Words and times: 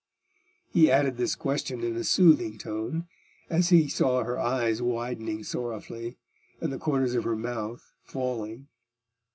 He 0.67 0.89
added 0.89 1.17
this 1.17 1.35
question 1.35 1.83
in 1.83 1.95
a 1.95 2.03
soothing 2.03 2.57
tone, 2.57 3.05
as 3.51 3.69
he 3.69 3.87
saw 3.87 4.23
her 4.23 4.39
eyes 4.39 4.81
widening 4.81 5.43
sorrowfully, 5.43 6.17
and 6.59 6.73
the 6.73 6.79
corners 6.79 7.13
of 7.13 7.23
her 7.23 7.35
mouth 7.35 7.93
falling. 8.03 8.67